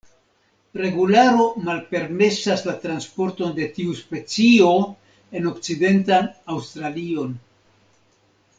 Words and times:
Regularo 0.79 1.43
malpermesas 1.67 2.63
la 2.69 2.75
transporton 2.85 3.53
de 3.59 3.67
tiu 3.75 3.93
specio 3.99 4.73
en 5.41 5.47
Okcidentan 5.53 6.31
Aŭstralion. 6.57 7.39